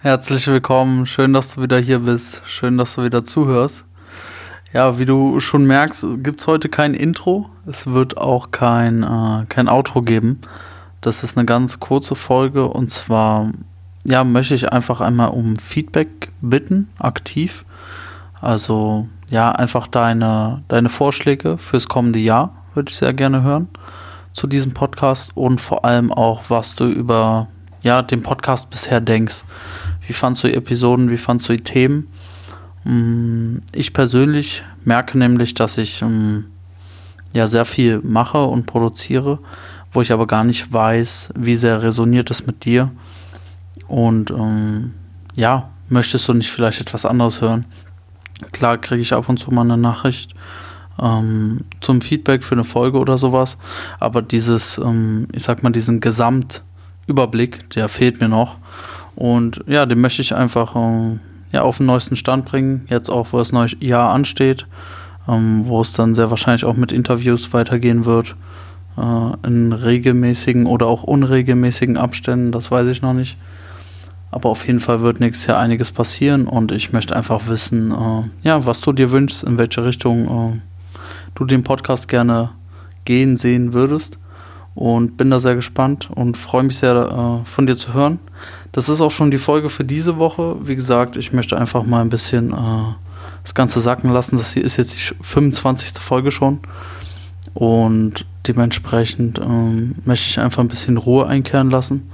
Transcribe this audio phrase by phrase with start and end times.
[0.00, 3.84] Herzlich willkommen, schön, dass du wieder hier bist, schön, dass du wieder zuhörst.
[4.72, 9.46] Ja, wie du schon merkst, gibt es heute kein Intro, es wird auch kein, äh,
[9.48, 10.40] kein Outro geben.
[11.00, 13.50] Das ist eine ganz kurze Folge und zwar
[14.04, 17.64] ja, möchte ich einfach einmal um Feedback bitten, aktiv.
[18.40, 23.66] Also ja, einfach deine, deine Vorschläge fürs kommende Jahr würde ich sehr gerne hören
[24.32, 27.48] zu diesem Podcast und vor allem auch, was du über
[27.82, 29.44] ja, den Podcast bisher denkst.
[30.08, 32.08] Wie fandst du die Episoden, wie fandst du die Themen?
[32.84, 36.44] Mm, ich persönlich merke nämlich, dass ich mm,
[37.34, 39.38] ja sehr viel mache und produziere,
[39.92, 42.90] wo ich aber gar nicht weiß, wie sehr resoniert es mit dir.
[43.86, 44.94] Und ähm,
[45.36, 47.66] ja, möchtest du nicht vielleicht etwas anderes hören?
[48.52, 50.34] Klar kriege ich ab und zu mal eine Nachricht
[50.98, 53.58] ähm, zum Feedback für eine Folge oder sowas,
[54.00, 58.56] aber dieses, ähm, ich sag mal, diesen Gesamtüberblick, der fehlt mir noch.
[59.18, 61.18] Und ja, den möchte ich einfach äh,
[61.50, 64.68] ja, auf den neuesten Stand bringen, jetzt auch, wo das neue Jahr ansteht,
[65.26, 68.36] ähm, wo es dann sehr wahrscheinlich auch mit Interviews weitergehen wird,
[68.96, 73.36] äh, in regelmäßigen oder auch unregelmäßigen Abständen, das weiß ich noch nicht.
[74.30, 78.46] Aber auf jeden Fall wird nächstes Jahr einiges passieren und ich möchte einfach wissen, äh,
[78.46, 80.60] ja, was du dir wünschst, in welche Richtung äh,
[81.34, 82.50] du den Podcast gerne
[83.04, 84.16] gehen sehen würdest.
[84.78, 88.20] Und bin da sehr gespannt und freue mich sehr äh, von dir zu hören.
[88.70, 90.54] Das ist auch schon die Folge für diese Woche.
[90.62, 92.94] Wie gesagt, ich möchte einfach mal ein bisschen äh,
[93.42, 94.36] das Ganze sacken lassen.
[94.36, 96.00] Das hier ist jetzt die 25.
[96.00, 96.60] Folge schon.
[97.54, 102.08] Und dementsprechend ähm, möchte ich einfach ein bisschen Ruhe einkehren lassen.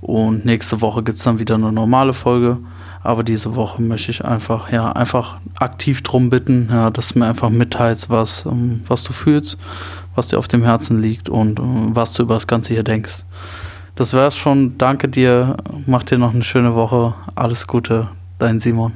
[0.00, 2.56] Und nächste Woche gibt es dann wieder eine normale Folge.
[3.02, 7.26] Aber diese Woche möchte ich einfach, ja, einfach aktiv drum bitten, ja, dass du mir
[7.26, 9.58] einfach mitteilst, was, ähm, was du fühlst,
[10.14, 13.24] was dir auf dem Herzen liegt und äh, was du über das Ganze hier denkst.
[13.94, 14.78] Das wär's schon.
[14.78, 15.56] Danke dir.
[15.86, 17.14] Mach dir noch eine schöne Woche.
[17.34, 18.08] Alles Gute.
[18.38, 18.92] Dein Simon.